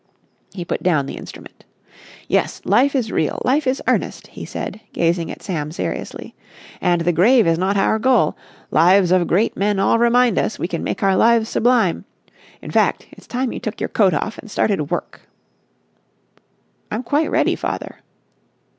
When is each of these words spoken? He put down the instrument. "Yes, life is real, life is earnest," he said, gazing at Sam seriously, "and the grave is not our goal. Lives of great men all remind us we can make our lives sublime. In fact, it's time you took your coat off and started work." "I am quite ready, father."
He 0.51 0.65
put 0.65 0.81
down 0.81 1.05
the 1.05 1.13
instrument. 1.15 1.63
"Yes, 2.27 2.59
life 2.65 2.95
is 2.95 3.11
real, 3.11 3.39
life 3.45 3.67
is 3.67 3.83
earnest," 3.87 4.25
he 4.25 4.45
said, 4.45 4.81
gazing 4.93 5.29
at 5.29 5.43
Sam 5.43 5.71
seriously, 5.71 6.33
"and 6.81 7.01
the 7.01 7.13
grave 7.13 7.45
is 7.45 7.59
not 7.59 7.77
our 7.77 7.99
goal. 7.99 8.35
Lives 8.71 9.11
of 9.11 9.27
great 9.27 9.55
men 9.55 9.77
all 9.77 9.99
remind 9.99 10.39
us 10.39 10.57
we 10.57 10.67
can 10.67 10.83
make 10.83 11.03
our 11.03 11.15
lives 11.15 11.49
sublime. 11.49 12.05
In 12.63 12.71
fact, 12.71 13.05
it's 13.11 13.27
time 13.27 13.53
you 13.53 13.59
took 13.59 13.79
your 13.79 13.89
coat 13.89 14.15
off 14.15 14.39
and 14.39 14.49
started 14.49 14.89
work." 14.89 15.21
"I 16.89 16.95
am 16.95 17.03
quite 17.03 17.29
ready, 17.29 17.55
father." 17.55 17.99